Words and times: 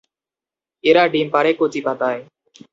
এরা 0.83 1.03
ডিম 1.07 1.27
পাড়ে 1.33 1.51
কচি 1.59 1.79
পাতায়। 1.85 2.21